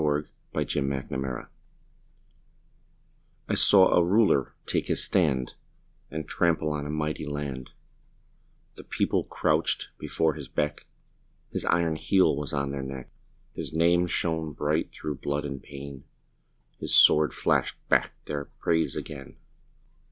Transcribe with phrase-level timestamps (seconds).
[0.03, 0.25] VERSE:
[0.55, 1.45] THE THREE RULERS
[3.47, 5.53] I saw a Ruler take his stand
[6.09, 7.69] And trample on a mighty land;
[8.77, 10.87] The People crouched before his beck,
[11.51, 13.11] His iron heel was on their neck,
[13.53, 16.05] His name shone bright through blood and pain,
[16.79, 19.37] His sword flashed back their praise again.